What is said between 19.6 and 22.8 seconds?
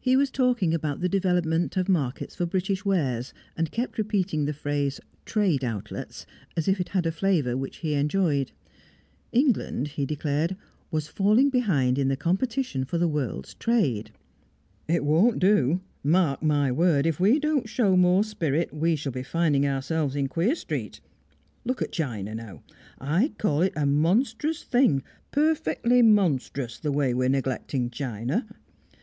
ourselves in Queer Street. Look at China, now!